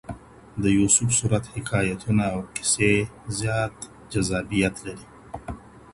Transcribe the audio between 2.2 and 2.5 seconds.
او